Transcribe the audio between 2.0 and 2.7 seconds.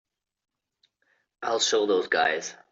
guys.